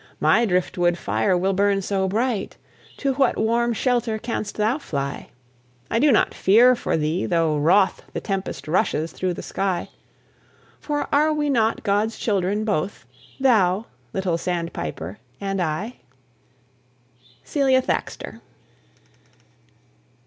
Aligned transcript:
My 0.19 0.45
driftwood 0.45 0.97
fire 0.97 1.37
will 1.37 1.53
burn 1.53 1.83
so 1.83 2.07
bright! 2.07 2.57
To 2.97 3.13
what 3.13 3.37
warm 3.37 3.71
shelter 3.71 4.17
canst 4.17 4.55
thou 4.57 4.79
fly? 4.79 5.29
I 5.91 5.99
do 5.99 6.11
not 6.11 6.33
fear 6.33 6.75
for 6.75 6.97
thee, 6.97 7.27
though 7.27 7.55
wroth 7.55 8.01
The 8.11 8.19
tempest 8.19 8.67
rushes 8.67 9.11
through 9.11 9.35
the 9.35 9.43
sky; 9.43 9.89
For 10.79 11.07
are 11.13 11.31
we 11.31 11.51
not 11.51 11.83
God's 11.83 12.17
children 12.17 12.65
both, 12.65 13.05
Thou, 13.39 13.85
little 14.11 14.39
sandpiper, 14.39 15.19
and 15.39 15.61
I? 15.61 15.97
CELIA 17.43 17.83
THAXTER. 17.83 18.41